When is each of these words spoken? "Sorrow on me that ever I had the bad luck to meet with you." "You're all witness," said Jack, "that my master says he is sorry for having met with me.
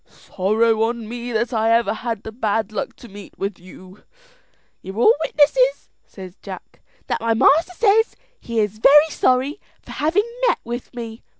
"Sorrow 0.09 0.81
on 0.81 1.07
me 1.07 1.31
that 1.31 1.53
ever 1.53 1.91
I 1.91 1.93
had 1.93 2.23
the 2.23 2.31
bad 2.31 2.71
luck 2.71 2.95
to 2.95 3.07
meet 3.07 3.37
with 3.37 3.59
you." 3.59 4.01
"You're 4.81 4.97
all 4.97 5.13
witness," 5.23 5.91
said 6.07 6.33
Jack, 6.41 6.79
"that 7.05 7.21
my 7.21 7.35
master 7.35 7.73
says 7.75 8.15
he 8.39 8.59
is 8.61 8.81
sorry 9.09 9.59
for 9.83 9.91
having 9.91 10.27
met 10.47 10.57
with 10.63 10.91
me. 10.95 11.21